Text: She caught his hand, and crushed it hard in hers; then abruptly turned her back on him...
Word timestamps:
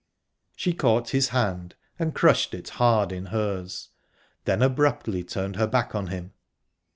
She 0.55 0.73
caught 0.73 1.11
his 1.11 1.27
hand, 1.29 1.75
and 1.99 2.15
crushed 2.15 2.55
it 2.55 2.69
hard 2.69 3.11
in 3.11 3.27
hers; 3.27 3.89
then 4.45 4.63
abruptly 4.63 5.23
turned 5.23 5.57
her 5.57 5.67
back 5.67 5.93
on 5.93 6.07
him... 6.07 6.33